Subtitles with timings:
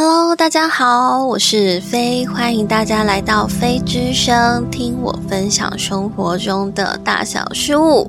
[0.00, 8.08] Hello，大家好，我是飞，欢迎大家来到飞之声，听我分享生活中的大小事物。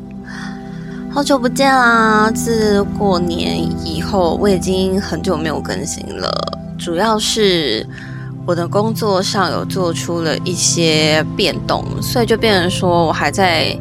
[1.12, 2.29] 好久不见啦！
[2.29, 6.31] 自过年以后，我已经很久没有更新了，
[6.78, 7.84] 主要是
[8.46, 13.76] 我的工作上有做出了一些变动，所以就变成说我还在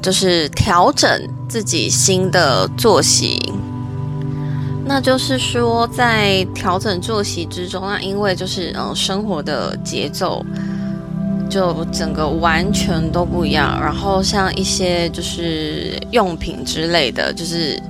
[0.00, 3.52] 就是调整自己新的作息。
[4.86, 10.44] 那就是说，在调整作息之中，那因为就是嗯，生活的节奏
[11.48, 13.80] 就整个完全都不一样。
[13.80, 17.80] 然后像一些就是用品之类的，就是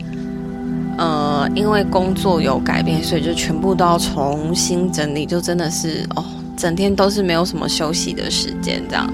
[0.96, 6.24] 呃，因为工作有改变，所以就全部都要重新整理，就真的是哦，
[6.56, 9.12] 整天都是没有什么休息的时间这样。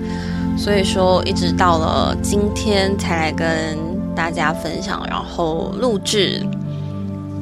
[0.57, 3.79] 所以说，一直到了今天才来跟
[4.15, 6.47] 大家分享，然后录制。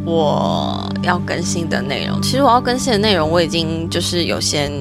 [0.09, 4.73] 我要更新的内容，其实我要更新的内容我已经就是有先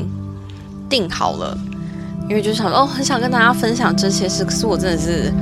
[0.89, 1.57] 定好了，
[2.29, 5.33] 因为就想哦，很想跟大家分享这些事，可是我真的是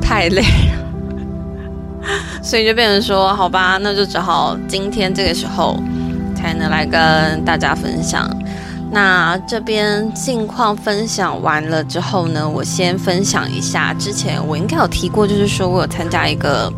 [0.00, 2.06] 太累了，
[2.40, 5.76] 所以就变成说，好吧，那就只好今天这个时候
[6.36, 8.30] 才能来跟大家分享。
[8.92, 16.72] 那这边近况分享完了之后呢，我先分享一下，之前我应该有提过，就是说我有参加一个。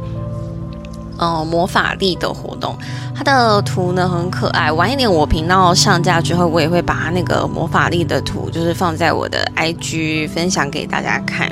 [1.19, 2.77] 呃，魔法力的活动，
[3.14, 4.70] 它的图呢很可爱。
[4.70, 11.50] 晚一点我频道上架之后，我也会把它那个魔法力的图，就是放在我的 IG 分享给大家看。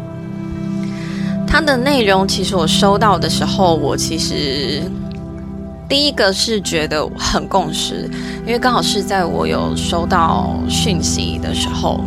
[1.46, 4.82] 它的内容其实我收到的时候，我其实
[5.88, 8.10] 第一个是觉得很共识，
[8.44, 12.00] 因为刚好是在我有收到讯息的时候。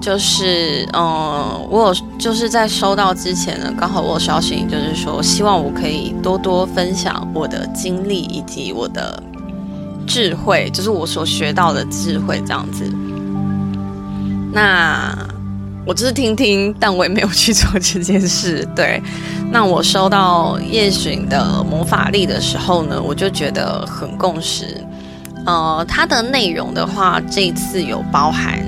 [0.00, 9.20] 就是，嗯，我有就是在收到之前呢，刚好我有消息，就是说希望我可以多多分享我的经历以及我的
[10.06, 12.84] 智慧，就是我所学到的智慧这样子。
[14.52, 15.12] 那
[15.84, 18.66] 我只是听听，但我也没有去 做这件事。
[18.76, 19.02] 对，
[19.50, 24.80] 那我收到叶巡的魔法力的时候呢，我就觉得很共识。
[25.46, 28.60] 呃，它的内容的话，这一次有包含。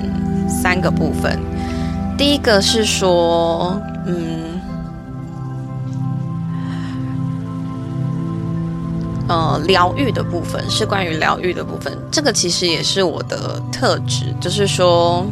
[0.49, 1.39] 三个部分，
[2.17, 4.59] 第一个是说，嗯，
[9.27, 11.95] 呃，疗愈的部分是关于疗愈的部分。
[12.11, 15.25] 这个其实也是我的特质，就是说，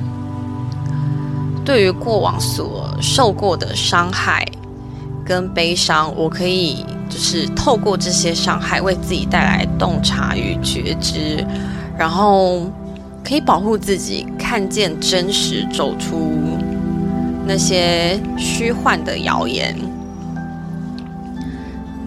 [1.66, 4.46] 对于过往所受过的伤害
[5.26, 11.46] 跟悲伤，我可以就是透过这些伤害，为自己带来洞察与觉知，
[11.98, 12.62] 然后。
[13.28, 16.32] 可以保护自己，看见真实，走出
[17.46, 19.76] 那些虚幻的谣言。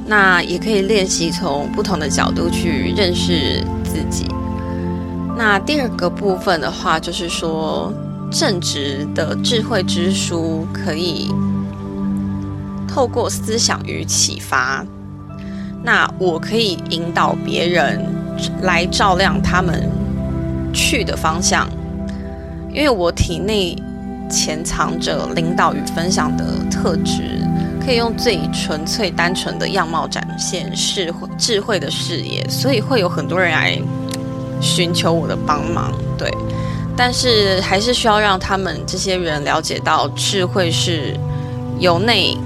[0.06, 4.28] 那也可以练习从不同的角度去认识自己。
[5.36, 7.92] 那第二个部分的话，就是说
[8.30, 11.30] 正直的智慧之书，可以
[12.88, 14.82] 透过思想与启发。
[15.82, 18.02] 那我可以引导别人
[18.62, 19.99] 来照亮他们。
[20.72, 21.68] 去的方向，
[22.72, 23.76] 因为我体内
[24.30, 27.22] 潜藏着领导与分享的特质，
[27.84, 33.76] 可以用最纯粹、单纯的样貌展现智慧、智慧的视野，所以会有很多人来
[34.60, 35.92] 寻求我的帮忙。
[36.16, 36.30] 对，
[36.96, 41.18] 但是还是需要让他们这些人了解到，智慧是
[41.80, 42.36] 由内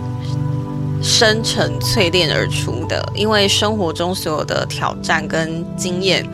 [1.03, 6.27] 深沉淬炼而出的，因为生活中所有的挑战跟经验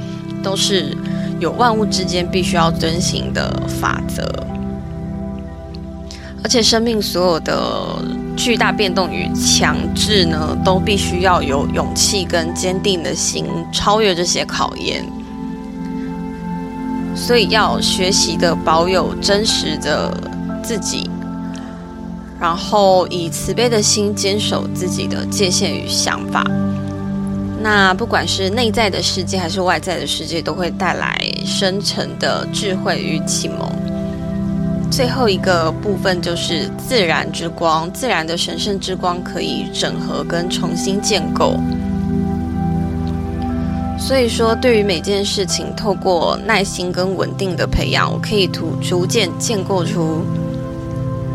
[0.44, 0.96] 都是。
[1.40, 4.22] 有万物之间必须要遵循的法则，
[6.44, 7.96] 而且生命所有的
[8.36, 15.02] 巨大变动与强制呢，都必须要有勇气跟坚定的心超越这些考验。
[17.16, 20.14] 所以要学习的保有真实的
[20.62, 21.10] 自己，
[22.38, 26.44] 然后以慈悲的心坚守自己的界限与想法。
[27.62, 33.70] 那不管是内在的世界还是外在的世界，都会带来深沉的智慧与启蒙。
[34.90, 41.54] 最后一个部分就是自然之光，自然的神圣之光可以整合跟重新建构。
[43.98, 50.24] 所以说，对于每件事情，透过耐心跟稳定的培养，我可以逐逐渐建构出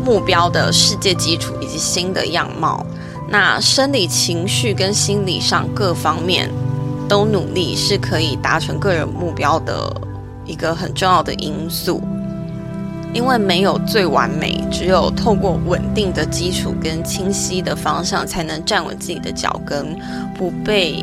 [0.04, 2.84] 目标的世界基础以及新的样貌。
[3.28, 6.50] 那生理、情绪跟心理上各方面
[7.08, 9.92] 都努力，是可以达成个人目标的
[10.44, 12.00] 一个很重要的因素。
[13.12, 19.98] 因为没有最完美，只有透过稳定的基础跟清晰的方向，才能站稳自己的脚跟，
[20.36, 21.02] 不被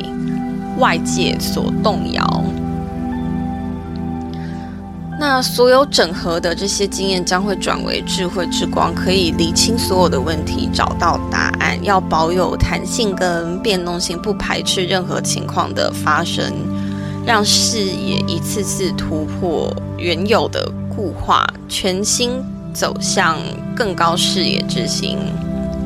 [0.78, 2.44] 外界所动摇。
[5.26, 11.82] 那所有整合的这些经验将会转为智慧之光，可以理清所有的问题，找到答案。
[11.82, 16.52] 要保有弹性跟变动性，不排斥任何情况的发生，
[17.26, 22.32] 让视野一次次突破原有的固化，全新
[22.74, 23.38] 走向
[23.74, 25.18] 更高视野之心。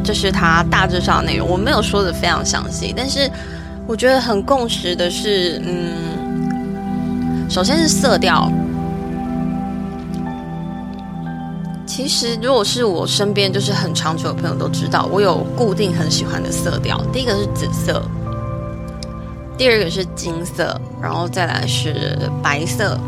[0.04, 3.30] 这是它大致上的内容，我没有说的非常详细，但是
[3.86, 8.52] 我觉得很共识的是，嗯，首先是色调。
[11.88, 17.02] 其实，如果是我身边就是很长久的朋友都知道，我有固定很喜欢的色调。
[17.14, 18.04] 第一个是紫色，
[19.58, 23.00] 第二个是金色，然后再来是白色。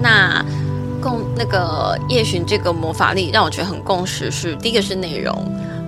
[0.00, 0.44] 那
[1.00, 5.34] 共那个夜巡这个魔法力让我觉得很共识是，第一个是内容，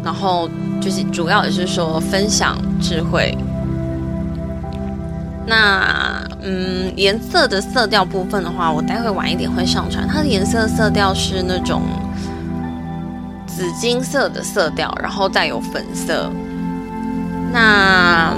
[0.02, 0.48] 然后
[0.80, 3.36] 就是主要也是说分享智慧。
[5.46, 10.08] 那嗯，颜色的色调部分的话，我待会晚一点会上传。
[10.08, 11.82] 它的颜色色调是那种。
[13.56, 16.30] 紫金色的色调，然后带有粉色。
[17.52, 18.36] 那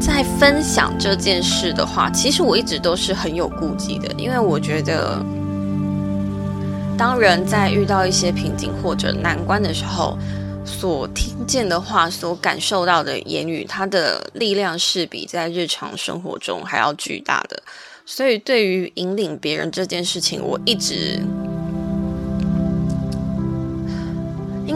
[0.00, 5.24] 在分享这件事的话，其实我一直都是很有顾忌的，因为我觉得，
[6.98, 10.18] 当人在遇到一些瓶颈或者难关的时候，
[10.64, 17.62] 所听见的话，所感受到的言语，它的力量是比在日常生活中还要巨大的。
[18.04, 21.20] 所以，对于引领别人这件事情，我一直。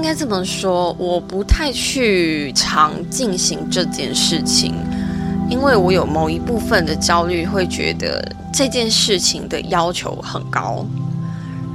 [0.06, 4.72] 应该这么说，我不太去常进行这件事情，
[5.50, 8.24] 因为我有某一部分的焦虑，会觉得
[8.54, 10.86] 这件事情的要求很高，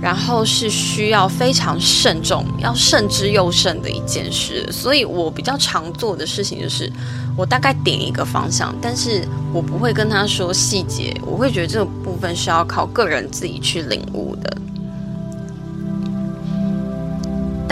[0.01, 4.65] 然后是需要非常慎重，要慎之又慎的一件事。
[4.71, 6.89] 所以我比较常做的事情就是，
[7.35, 14.57] 我大概点一个方向，但是我不会跟他说细节，我会觉得这个部分是要靠个人自己去领悟的。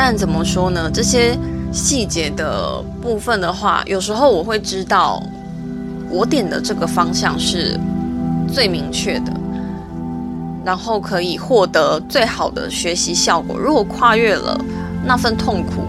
[0.02, 0.90] 但怎么说呢？
[0.90, 1.38] 这些
[1.74, 5.22] 细节的部分的话，有时候我会知道，
[6.10, 7.78] 我点的这个方向是
[8.50, 9.34] 最明确的，
[10.64, 13.58] 然后可以获得最好的学习效果。
[13.58, 14.58] 如果跨越了
[15.04, 15.84] 那份痛苦，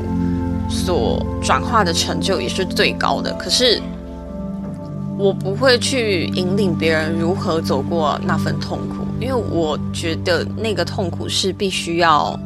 [0.68, 3.32] 所转化的成就也是最高的。
[3.34, 3.80] 可是
[5.16, 12.36] 我不会去引领别人如何走过那份痛苦，因为我觉得那个痛苦是必须要。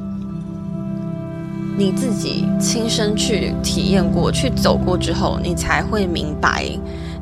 [1.76, 6.64] 你自己亲身去体验过去走过之后，你才会明白，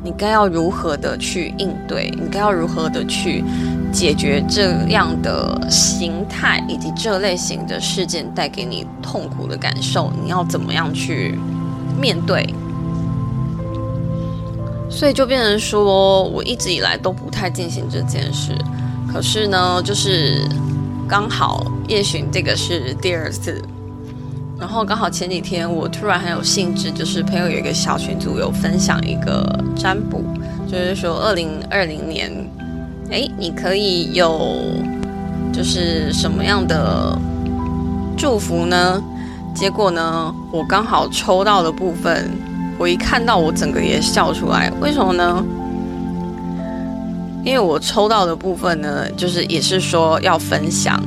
[0.03, 3.43] 你该要如何的去应对，你该要如何的去
[3.91, 11.35] 解决这样的形态以及这类型的事件带给你痛苦的感受，你要怎么样去
[11.99, 12.53] 面对？
[14.87, 18.55] 所以就变成说，我一直以来都不太进行这件事，
[19.11, 20.47] 可是呢，就是
[21.07, 23.59] 刚好夜巡这个是第二次。
[24.63, 29.45] 然后刚好前几天我突然很有兴致，就是朋友有一个小群组有分享一个
[29.75, 30.23] 占卜，
[30.71, 32.31] 就是说二零二零年，
[33.11, 34.55] 哎，你可以有
[35.51, 37.19] 就是什么样的
[38.17, 39.03] 祝福呢？
[39.53, 42.31] 结果呢，我刚好抽到的部分，
[42.77, 44.71] 我一看到我整个也笑出来。
[44.79, 45.43] 为什么呢？
[47.43, 50.97] 因为我抽到的部分呢，就是也是说要分享，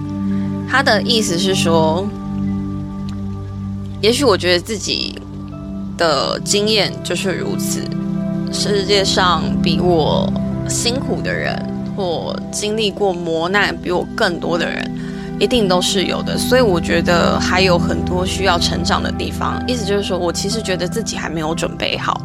[0.71, 2.07] 他的意思是说。
[4.07, 5.21] 也许我觉得自己
[5.99, 7.83] 的经验就是如此。
[8.53, 10.33] 世界上比我
[10.69, 11.61] 辛苦的人，
[11.97, 14.89] 或经历过磨难比我更多的人，
[15.41, 16.39] 一定都是有的。
[16.39, 19.61] 所以我觉得还有很多需要成长的地方。
[19.67, 22.23] 意思就是说我其实觉得自己还没有准备好，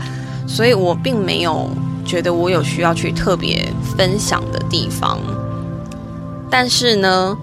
[0.47, 1.67] 所以我并没有
[2.05, 5.17] 觉得我有需要去特别分享的地方。
[6.47, 7.35] 但是呢？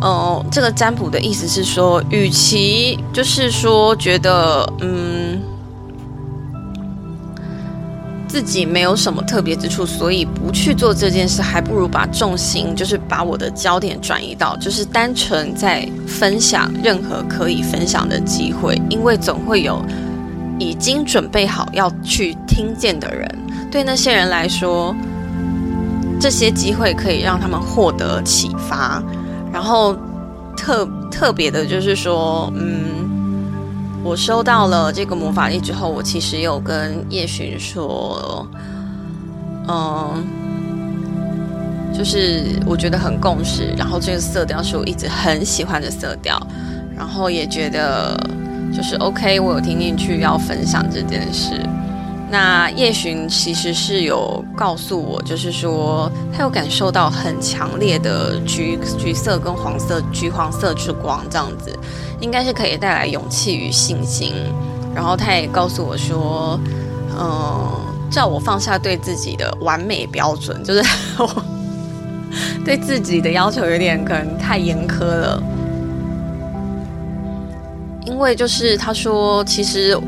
[0.00, 5.40] 哦，这个占卜的意思是说，与其就是说觉得嗯
[8.28, 19.84] 自己没有什么特别之处，所以不去做这件事，还不如把重心就是把我的焦点转移到就是单纯在分享任何可以分享的机会，因为总会有
[20.60, 23.28] 已经准备好要去听见的人。
[23.68, 24.94] 对那些人来说，
[26.20, 29.02] 这些机会可以让他们获得启发。
[29.52, 29.96] 然后
[30.56, 33.50] 特特别的就是说，嗯，
[34.04, 38.46] 我收到了这个魔法力之后，我其实有跟叶巡说，
[39.68, 40.24] 嗯，
[41.96, 46.40] 就是我觉得很共识，然后这个色调是我一直很喜欢的色调，
[46.96, 48.16] 然后也觉得
[48.74, 51.54] 就是 OK，我有听进去要分享这件事，
[52.30, 61.74] 那叶巡其实是有告诉我，就是说他有感受到很强烈的橘橘色跟黄色、橘黄色之光，这样子
[62.20, 64.34] 应该是可以带来勇气与信心。
[64.94, 66.60] 然后他也告诉我说，
[67.18, 67.70] 嗯，
[68.10, 70.82] 叫我放下对自己的完美标准，就是
[71.18, 71.44] 我
[72.62, 75.42] 对自己的要求有点可能太严苛了。
[78.04, 79.98] 因为就是他说，其实。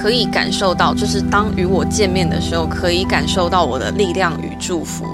[0.00, 5.04] 可以感受到，就是当与我见面的时候，可以感受到我的力量与祝福。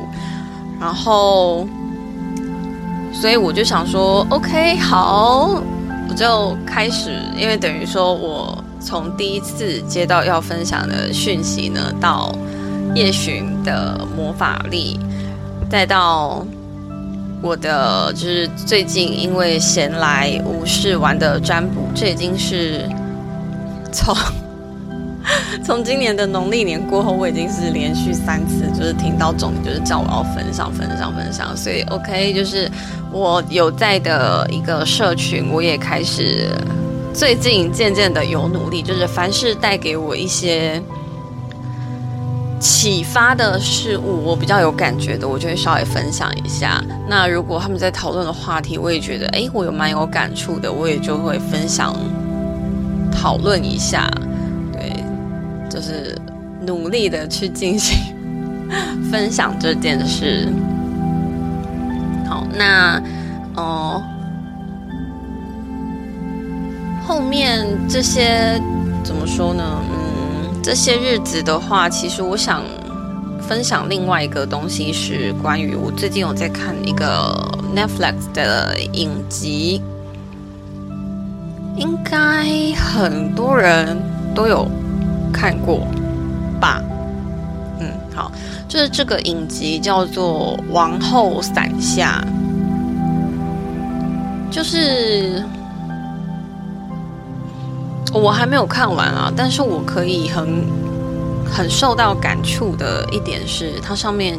[0.79, 1.67] 然后，
[3.11, 5.63] 所以我就想说，OK，好，
[6.11, 12.35] 我就开始，因为等于说我从第一次接到要分享的讯息呢，到
[12.95, 15.01] 夜巡的魔法力，
[15.71, 16.45] 再到
[17.41, 22.87] 我的就是最近因为闲来无事玩的占卜，这已经是
[23.91, 24.15] 从。
[25.65, 32.71] 从今年的农历年过后，我已经是连续三次，就是听到总就是叫我要分享、分享、分享，所以 OK，就是
[33.11, 36.51] 我有在的一个社群，我也开始
[37.15, 40.83] 最近渐渐的有努力，就是凡是带给我一些
[42.61, 46.83] 启发的事物，我比较有感觉的，我就会稍微分享一下。
[47.09, 51.97] 那如果他们在讨论的话题，我也觉得哎，我有蛮有感触的，我也就会分享
[53.11, 54.11] 讨论一下。
[55.75, 56.17] 就是
[56.65, 57.99] 努力的去进行
[59.11, 60.49] 分享这件事。
[62.29, 63.03] 好，那
[63.57, 64.01] 哦，
[67.05, 68.63] 后面这些
[69.03, 69.65] 怎么说呢？
[69.91, 72.63] 嗯，这些日子的话，其实我想
[73.43, 77.37] 分享另外一个东西，是关于我最近有在看一个
[77.75, 79.83] Netflix 的影集，
[81.77, 84.01] 应该很多人
[84.37, 84.71] 都有。
[85.35, 85.81] 看过
[86.61, 86.81] 吧，
[87.81, 88.31] 嗯，好，
[88.69, 92.25] 就是这个影集叫做《王后伞下》，
[94.51, 95.45] 就是
[98.13, 100.65] 我还没有看完啊，但是我可以很
[101.45, 104.39] 很受到感触的一点是，它上面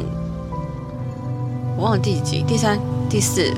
[1.76, 3.52] 我忘了第几集，第三、第四，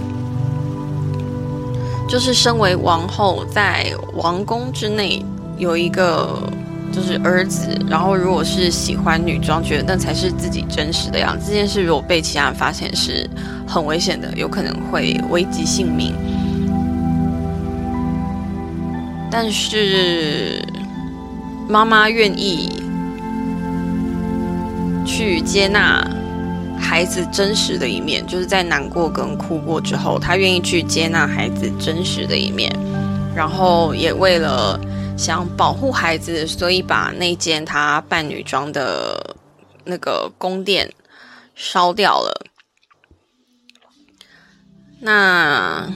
[2.09, 5.25] 就是身为王后在王宫之内
[5.57, 6.43] 有一个。
[6.91, 11.47] 就是儿子，然后如果是喜欢女装，觉得那才是自己真实的样子。
[11.47, 13.29] 这件事如果被其他人发现，是
[13.67, 16.13] 很危险的，有可能会危及性命。
[19.31, 20.65] 但是
[21.69, 22.83] 妈妈愿意
[25.05, 26.05] 去接纳
[26.81, 32.75] 孩子真实的一面，就是在难过跟哭过之后，她愿意去接纳孩子真实的一面，
[33.37, 34.81] 然后也为了。
[35.19, 39.37] 想保护孩子，所以把那间他扮女装的
[39.85, 40.91] 那个宫殿
[41.57, 42.47] 烧掉了。
[45.01, 45.87] 那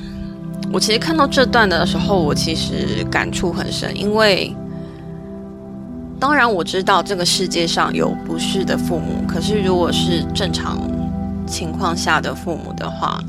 [0.72, 4.52] 我其实看到这段的时候，我其实感触很深，因为
[6.18, 10.80] 当然我知道这个世界上有不是的父母，可是如果是正常
[11.46, 13.22] 情况下的父母的话。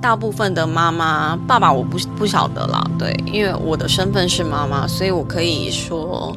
[0.00, 6.34] 大部分的妈妈、爸爸我不不晓得啦，对，因为我的身份是妈妈，所以我可以说，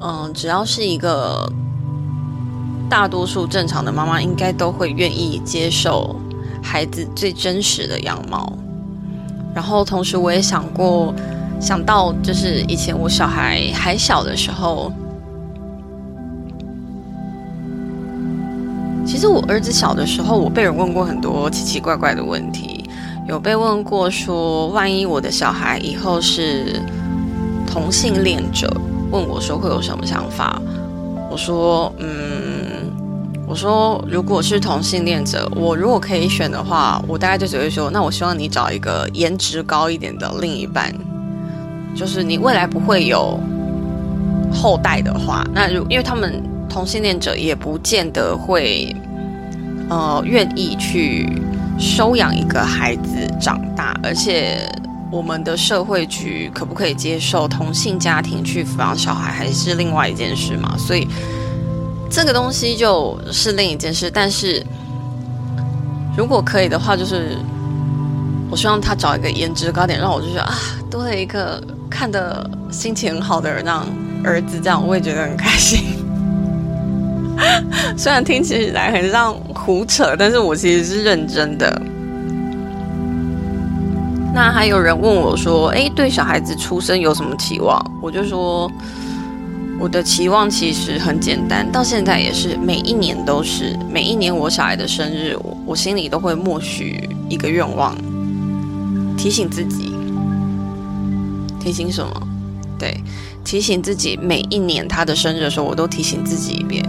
[0.00, 1.50] 嗯，只要是一个
[2.88, 6.14] 大多数正常的妈妈，应该都会愿意接受
[6.62, 8.52] 孩子最真实的样貌。
[9.54, 11.14] 然后同时我也想过，
[11.58, 14.92] 想到就是以前我小孩还小的时候。
[19.06, 22.73] 其实我儿子小的时候，我被人问过很多奇奇怪怪的问题，
[23.26, 26.80] 有被问过说，万一我的小孩以后是
[27.66, 28.70] 同性恋者，
[29.10, 30.60] 问我说会有什么想法？
[31.30, 32.92] 我说，嗯，
[33.46, 40.94] 我说如果是同性恋者，我如果可以选的话，我大概就只会说，那我希望你找一个颜值高一点的另一半，
[41.94, 43.40] 就是你未来不会有
[44.52, 46.42] 后代的话，那如因为他们。
[46.66, 48.92] 同性恋者也不见得会，
[49.88, 51.40] 呃，愿意去
[51.78, 54.68] 收养一个孩子长大，而且
[55.10, 60.76] 我们的社会局可不可以接受同性家庭去抚养小孩，还是另外一件事嘛？
[60.78, 61.06] 所以
[62.10, 64.10] 这个东西就是另一件事。
[64.10, 64.64] 但是
[66.16, 67.36] 如果可以的话，就是
[68.50, 70.54] 我希望他找一个颜值高点，让我就觉得啊，
[70.90, 73.84] 多了一个看的心情很好的人，让
[74.24, 75.93] 儿子这样，我也觉得很开心。
[77.96, 81.82] 虽然听起来很像胡扯，但是我其实是认真的。
[84.34, 88.68] 那还有人问我说：“哎，对小孩子出生有什么期望？”我就说
[89.78, 97.96] ：“我的期望其实很简单，到现在也是每一年都是，每一年我小孩的生日，我我心里都会默许一个愿望，
[99.16, 99.94] 提醒自己，
[101.60, 102.28] 提醒什么？
[102.76, 103.00] 对，
[103.44, 106.84] 提醒自己每一年他的生日的时候，我都提醒自己一遍，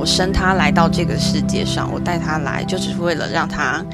[0.00, 3.84] 我生他来到这个世界上，我带他来，就只是为了让他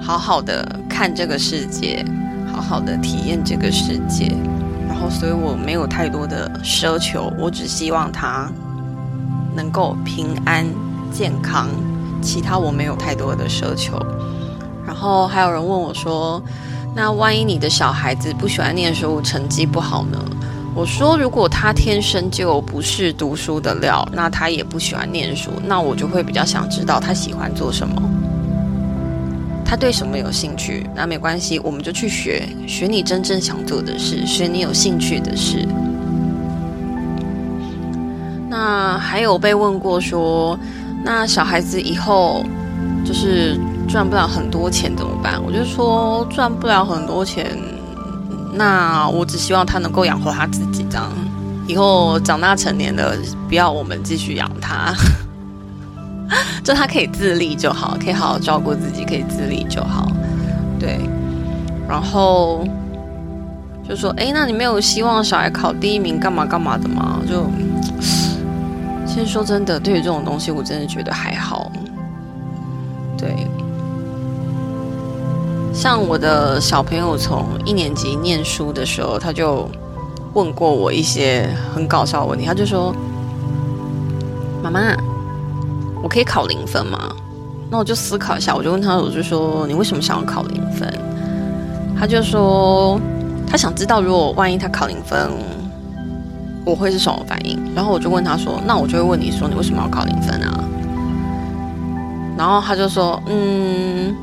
[0.00, 2.06] 好好的看这个世界，
[2.54, 4.32] 好好的体验这个世界。
[4.86, 8.48] 然后，所以我没有太多的奢求，我只希望他
[9.56, 10.64] 能够平安
[11.10, 11.68] 健康，
[12.22, 13.98] 其他我没有太多的奢求。
[14.86, 16.40] 然后还有人问我说
[16.94, 20.24] ：“那万一你的小孩子不喜欢念书，成绩不好呢？”
[20.74, 28.02] 我说：“如果他天生就不是读书的料，那他也不喜欢念书，那我就会比较想知道他喜欢做什么。”
[29.64, 30.84] 他对什么有兴趣？
[30.94, 35.66] 那没关系，我们就去学，学你真正想做的事，学你有兴趣的事。
[38.48, 40.58] 那还有被问过说，
[41.04, 42.44] 那小孩子以后
[43.04, 45.40] 就是赚不了很多钱怎么办？
[45.42, 47.56] 我就说赚不了很多钱，
[48.54, 51.10] 那我只希望他能够养活他自己，这样
[51.66, 53.16] 以后长大成年了，
[53.48, 54.94] 不要我们继续养他。
[56.64, 60.10] 就他可以自立就好，可以好好照顾自己，可以自立就好。
[60.80, 60.98] 对，
[61.86, 62.66] 然后
[63.86, 67.46] 就说：“哎，那你没有希望小孩考第一名，干嘛干嘛的吗？”就
[69.06, 71.70] 其实说真的，对于这种东西，我真的觉得还好。
[73.18, 73.46] 对，
[75.74, 79.68] 像我的小朋友从一年级念书的时候，他就
[80.32, 82.94] 问过我一些很搞笑的问题，他就说
[84.62, 84.80] ：“妈妈。”
[86.00, 86.98] 我可以考零分吗？
[87.70, 90.86] 那我就思考一下，我就问他，我就说你为什么想要考零分？
[91.98, 93.00] 他就说
[93.46, 95.30] 他想知道，如果万一他考零分，
[96.62, 97.58] 我会是什么反应？
[97.74, 100.62] 然后我就问他说，那我就会问你说，你为什么要考零分啊？
[102.36, 104.14] 然后他就说，嗯，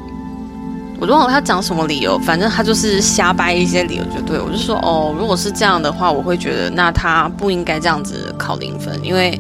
[1.02, 9.38] 我忘了他讲什么理由，反正他就是瞎掰一些理由就对我就说，哦，如果是这样的话，我会觉得那他不应该这样子考零分，因为。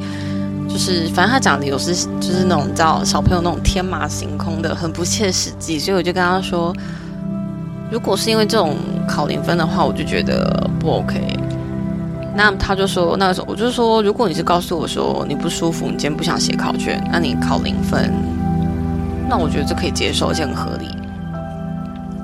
[0.67, 6.73] 就是，反正他讲的有时就是那种叫小朋友那种天马行空的，很不切实际，所以我就跟他说，
[7.91, 11.37] 如果是因为这种考零分的话，我就觉得不 OK。
[12.33, 18.09] 那他就说，那个时候我就说，如果你是告诉我说你不舒服，你今天不想写考卷，那你考零分，
[19.27, 20.87] 那我觉得这可以接受，而且很合理。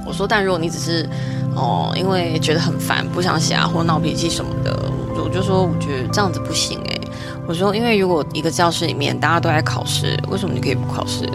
[0.08, 1.08] 我说，但如果你只是
[1.56, 4.74] 哦，因为觉得很烦，不想写啊，或闹脾气什么的，
[5.24, 6.98] 我就说，我觉得这样子不行哎。
[7.48, 11.30] 我说，因为如果一个教室里面大家都在考试，为什么你可以不考试？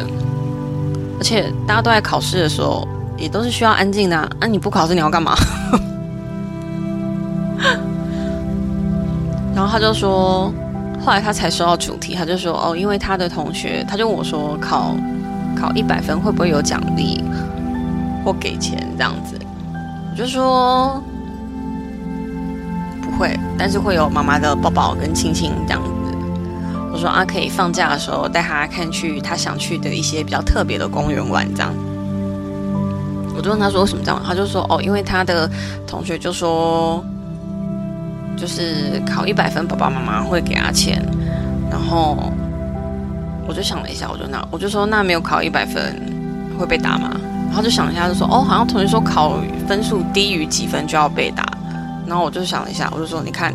[1.19, 4.31] 而且大家都在考试的时候，也都是需要安静的。
[4.41, 5.37] 那你不考试，你要干嘛？
[9.55, 10.53] 然后他就说，
[11.05, 14.97] 后来他才收到主题，他就说，哦，因为他的同学，他就问我说，考
[15.57, 17.23] 考一百分会不会有奖励
[18.25, 19.39] 或给钱这样子？
[20.11, 21.03] 我就说
[23.01, 25.91] 不会，但是会有妈妈的抱抱跟亲亲这样子。
[26.93, 31.73] 我说啊，可以放假的时候带他看去他想去的一些比较特别的公园玩，这样。
[33.35, 35.51] 我就问他说为什么这样，他就说哦，因为他的
[35.87, 37.03] 同学就说，
[38.37, 41.03] 就是考一百分，爸爸妈妈会给他钱。
[41.71, 42.31] 然后
[43.49, 45.95] 我就想了一下，我就那我就说那没有考一百分
[46.59, 47.19] 会被打吗？
[47.53, 49.37] 然后就想一下，就说哦，好像同学说考
[49.69, 51.47] 分数低于几分就要被打。
[52.07, 53.53] 然后我就想了一下，我就说你看，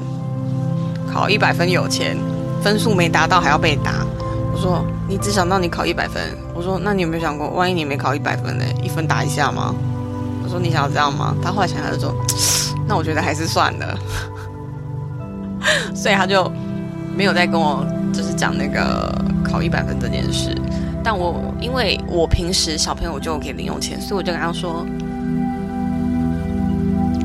[1.12, 2.16] 考一百分有钱。
[2.62, 4.06] 分数没达到还要被打，
[4.54, 6.22] 我说你只想到你考一百分，
[6.54, 8.66] 我说那你有没有想过，万一你没考一百分呢？
[8.84, 9.74] 一分打一下吗？
[10.44, 11.36] 我说你想要这样吗？
[11.42, 12.14] 他后来想他就说，
[12.88, 13.98] 那我觉得还是算了，
[15.96, 16.52] 所以他就
[17.16, 20.56] 没有再跟我就是讲那个考一百分这件事。
[21.10, 24.86] 但我因为我平时小朋友就给零用钱，所以我就跟他说，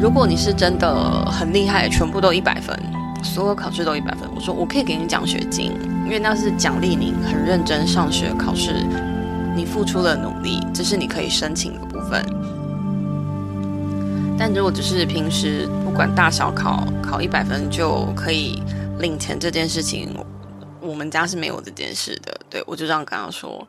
[0.01, 2.79] 如果你是真的很厉害，全部都一百分。
[3.25, 5.73] 所有考试都一百分，我说我可以给你奖学金，
[6.05, 8.87] 因为那是奖励你很认真上学考试，
[9.57, 12.25] 你付出了努力，这是你可以申请的部分。
[14.39, 18.63] 但如果只是平时不管大小考考一百分就可以
[19.01, 20.17] 领钱这件事情，
[20.81, 22.33] 我们家是没有这件事的。
[22.53, 23.67] 对我就这样跟他说。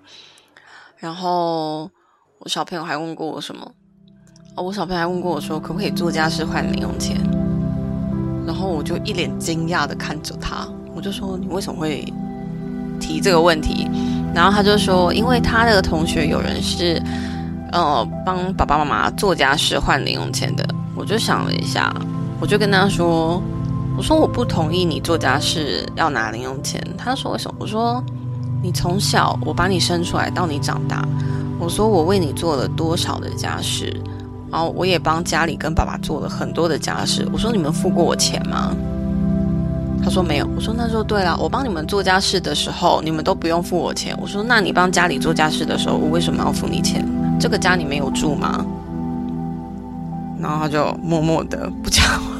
[0.97, 1.89] 然后
[2.39, 3.71] 我小朋友还问过我什么？
[4.55, 7.17] 哦，我小朋友还问过我说，可不可以做家事换零用钱？
[8.45, 12.03] 然后我就一脸惊讶的看着他，我就说：“你为什么会
[12.99, 13.87] 提这个问题？”
[14.35, 17.01] 然后他就说：“因为他的同学有人是，
[17.71, 21.93] 呃，帮爸爸妈妈做家事换零用钱的。”我就想了一下，
[22.41, 23.41] 我就跟他说
[23.97, 26.79] ：“我说我不同意你做家事要拿零用钱。
[26.97, 27.57] 他说为什么？
[27.59, 28.03] 我说
[28.63, 31.05] 你从小我把你生出来到你长大，
[31.59, 33.93] 我说我为你做了多少的家事，
[34.49, 37.27] 然后我也帮家里跟爸爸做了很多的家事。
[37.33, 38.73] 我说你们付过我钱吗？
[40.01, 40.47] 他说没有。
[40.55, 44.17] 我说那就对了，我帮你们做家事的时候，你们都不用付我钱。
[44.21, 47.05] 我说那你帮家里做家事的时候，我为什么要付你钱？
[47.37, 48.65] 这个家你没有住吗？
[50.39, 52.31] 然后他就默默的不讲话。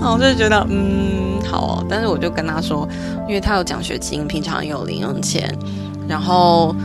[0.00, 1.66] 那我就觉得，嗯，好。
[1.66, 2.86] 哦但是我就跟他说，
[3.26, 5.50] 因为他有奖学金，平常也有零用钱，
[6.06, 6.76] 然后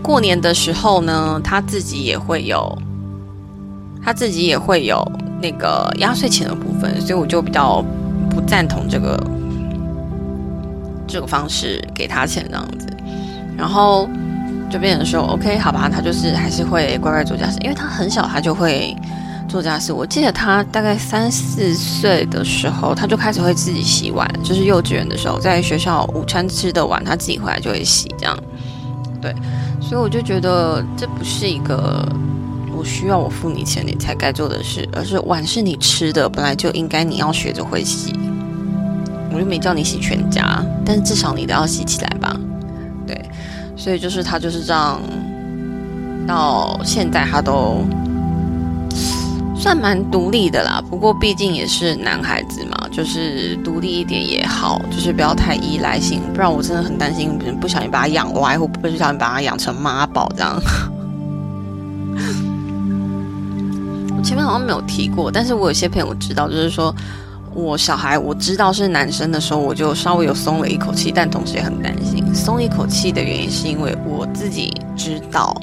[0.00, 2.78] 过年的时候呢，他自己也会有，
[4.00, 5.04] 他自己也会有
[5.40, 7.84] 那个压岁钱的部分，所以我就比较
[8.30, 9.20] 不赞同这个
[11.08, 12.86] 这个方式给他钱这样子。
[13.56, 14.08] 然后
[14.70, 18.96] 就变成说，OK，好吧，他就是还是会乖乖做家事，因为他很小，他就会。
[19.52, 24.26] 做家事，我记得他大概三四岁的时候，他就开始会自己洗碗。
[24.42, 28.10] 就是幼稚园的时候，在学校午餐吃的碗，他自己回来就会洗。
[28.18, 28.34] 这样，
[29.20, 29.30] 对，
[29.78, 32.02] 所以我就觉得这不是一个
[32.74, 38.18] 我需要我付你钱你才该做的事，而是碗是你吃的，本来就应该你要学着会洗。
[39.34, 42.34] 我就没叫你洗全家，但是至少你都要洗起来吧？
[43.06, 43.22] 对，
[43.76, 44.98] 所以就是他就是这样，
[46.26, 47.84] 到现在他都。
[49.62, 60.60] 算蛮独立的啦，不过毕竟也是男孩子嘛，就是独立一点也好，就是不要太依赖性，不然我真的很担心，不小心把他养歪，或不小心把他养成妈宝这样。
[64.16, 66.92] 我 前面好像没有提过，但是我有些朋友知道，就是说
[67.54, 72.34] 我小孩我知道是男生的时候，我就稍微有松了一口气，但同时也很担心。
[72.34, 75.54] 松一口气的原因是因为我自己知道，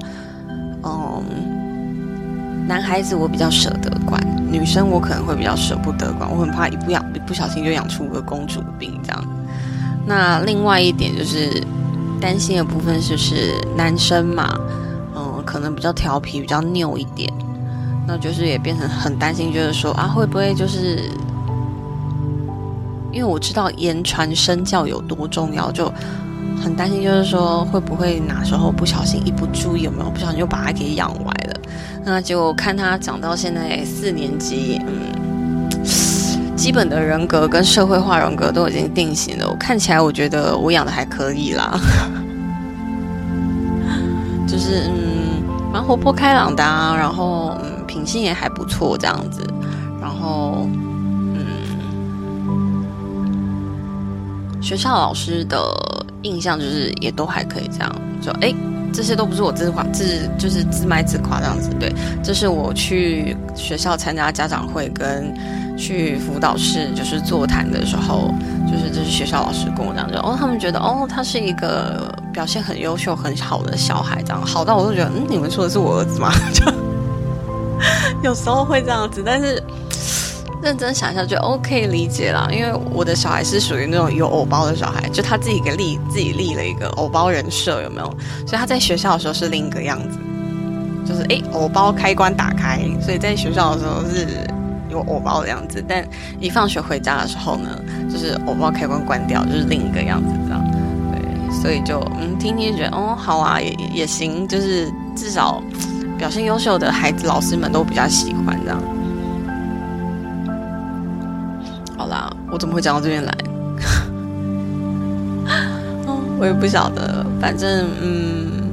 [2.70, 9.26] 男孩子我比较舍得管，女生我可能会比较舍不得管，我很怕一不养一不小心就养出个公主病这样。
[10.06, 11.64] 那另外一点就是
[12.22, 14.56] 担心的部分就是男生嘛，
[15.16, 17.28] 嗯，可能比较调皮，比较拗一点，
[18.08, 21.10] 那就是也变成很担心，就是说啊会不会就是
[23.12, 25.92] 因为我知道言传身教有多重要，就
[26.62, 31.36] 很担心，就是说会不会哪时候不小心一不注意，有没有不小心就把它给养完。
[32.06, 35.12] 那就看他长到现在四年级，嗯，
[36.56, 39.48] 基本的人格跟社会化人格都已经定型了。
[39.48, 41.80] 我看起来，我觉得我养的还可以啦，
[44.48, 49.42] 就是嗯，蛮活泼开朗的，啊然后嗯，品性也还不错这样子，
[50.02, 50.68] 然后
[51.36, 51.46] 嗯，
[54.62, 55.60] 学校老师的
[56.24, 58.52] 印象就是也都还可以这样，就哎。
[58.94, 65.34] 这些都不是我自夸自就是自卖自夸这样子，对，这是我去学校参加家长会跟
[65.78, 68.34] 去辅导室就是座谈的时候，
[68.68, 76.32] 就是这是学校老师跟我讲的，哦，他们觉得哦，他是一个表现很优秀很好的小孩，这样好到我都觉得，嗯，你们说的是我儿子吗？
[76.54, 76.66] 就
[78.24, 79.62] 有时候会这样子，但是。
[80.62, 88.06] 认真想一下就 OK 理解啦，因为我的小孩是属于那种有偶包的小孩，就他自己给立自己立了一个偶包人设，有没有？
[88.46, 90.20] 所以他在学校的时候是另一个样子，
[91.06, 94.28] 就是哎，偶包开关打开，所以在学校的时候是
[94.90, 96.06] 有偶包的样子，但
[96.42, 97.70] 一放学回家的时候呢，
[98.12, 100.62] 就是偶包开关关掉，就是另一个样子这样。
[101.14, 105.64] 对，所以就嗯，听听觉得哦，好啊，也也行，就是至少
[106.18, 108.84] 表现优秀的孩子，老师们都比较喜欢这样。
[112.52, 113.34] 我怎么会讲到这边来？
[116.40, 118.72] 我也不晓得，反正嗯，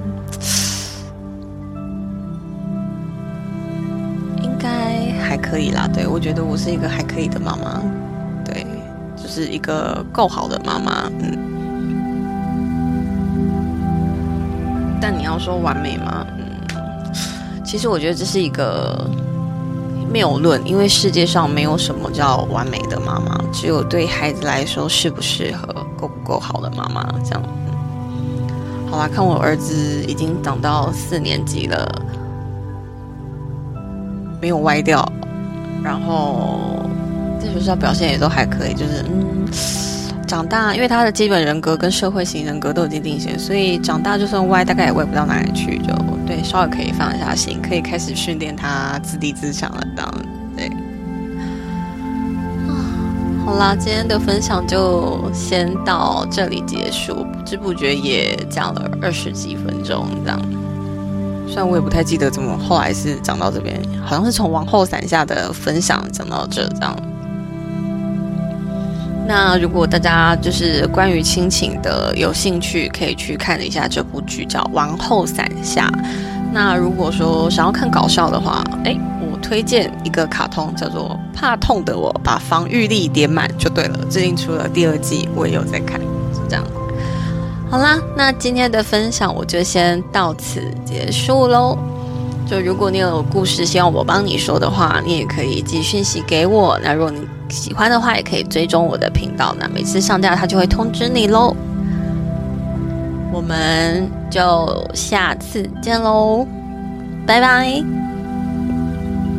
[4.43, 5.89] 应该还可以啦。
[5.93, 7.83] 对我觉得我是一个还可以的妈妈，
[8.45, 8.67] 对，
[9.17, 11.11] 就是一个够好的妈妈。
[11.21, 11.37] 嗯，
[15.01, 16.27] 但你要说完美吗？
[16.39, 16.45] 嗯，
[17.65, 19.11] 其实我觉得这是一个。
[20.16, 27.07] 谬论，因为世界上没有什么叫完美的妈妈，只有对孩子来说适不适合、够不够好的妈妈。
[27.22, 27.42] 这样，
[28.90, 31.87] 好啦，看我儿子已经长到四年级了，
[34.40, 35.07] 没有歪掉，
[35.85, 36.61] 然后
[37.38, 39.46] 在学校表现也都还可以，就是嗯，
[40.27, 45.95] 长大，因为他的基本人格跟社会型人格都已经定型，所以长大就算歪，大概也歪不到哪里去，就。
[46.27, 49.81] 对，稍微可以放下心，可以开始训练他自立自强了。
[49.97, 50.12] 当
[50.57, 50.67] 对，
[52.67, 52.75] 啊，
[53.47, 60.41] 好啦，今天的分享就先到这里结束，不知不觉也讲了二十几分钟，这样。
[61.47, 66.97] 虽然我也不太记得怎么后来是讲到这边，好像是从往后伞下的分享讲到这这样。
[69.27, 75.89] 那如果大家就是关于亲情的有兴趣，可以去看一下这部剧叫《王后伞下》。
[76.53, 86.01] 那如果说想要看搞笑的话，哎，我推荐一个卡通叫做《怕痛的我把防御力点满就对了》，最近出了第二季，我也有在看，
[86.33, 86.65] 是这样。
[87.69, 91.77] 好啦，那今天的分享我就先到此结束喽。
[92.49, 96.79] 就如果你有故事希望我帮你说的话，你也可以寄讯息给我。
[96.81, 101.55] 那如果你喜欢的话，也可以追踪我的频道，那每次上架它就会通知你喽。
[103.33, 106.47] 我们就下次见喽，
[107.27, 108.06] 拜拜。